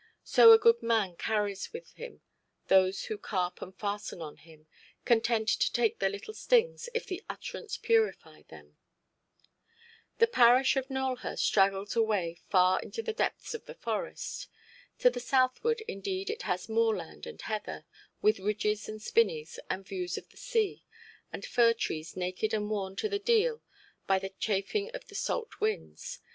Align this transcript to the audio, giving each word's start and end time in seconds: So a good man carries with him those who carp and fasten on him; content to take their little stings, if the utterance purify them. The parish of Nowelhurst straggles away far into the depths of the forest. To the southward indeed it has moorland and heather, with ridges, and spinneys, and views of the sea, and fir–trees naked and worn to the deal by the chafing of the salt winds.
So 0.23 0.51
a 0.51 0.57
good 0.57 0.81
man 0.81 1.15
carries 1.15 1.71
with 1.71 1.91
him 1.93 2.21
those 2.69 3.03
who 3.03 3.19
carp 3.19 3.61
and 3.61 3.77
fasten 3.77 4.19
on 4.19 4.37
him; 4.37 4.65
content 5.05 5.47
to 5.47 5.71
take 5.71 5.99
their 5.99 6.09
little 6.09 6.33
stings, 6.33 6.89
if 6.95 7.05
the 7.05 7.23
utterance 7.29 7.77
purify 7.77 8.41
them. 8.49 8.77
The 10.17 10.25
parish 10.25 10.75
of 10.75 10.89
Nowelhurst 10.89 11.45
straggles 11.45 11.95
away 11.95 12.39
far 12.49 12.79
into 12.79 13.03
the 13.03 13.13
depths 13.13 13.53
of 13.53 13.65
the 13.67 13.75
forest. 13.75 14.47
To 14.97 15.11
the 15.11 15.19
southward 15.19 15.81
indeed 15.87 16.31
it 16.31 16.41
has 16.49 16.67
moorland 16.67 17.27
and 17.27 17.39
heather, 17.39 17.85
with 18.23 18.39
ridges, 18.39 18.89
and 18.89 18.99
spinneys, 18.99 19.59
and 19.69 19.87
views 19.87 20.17
of 20.17 20.29
the 20.29 20.37
sea, 20.37 20.83
and 21.31 21.45
fir–trees 21.45 22.17
naked 22.17 22.55
and 22.55 22.71
worn 22.71 22.95
to 22.95 23.07
the 23.07 23.19
deal 23.19 23.61
by 24.07 24.17
the 24.17 24.29
chafing 24.39 24.89
of 24.95 25.05
the 25.09 25.13
salt 25.15 25.59
winds. 25.59 26.17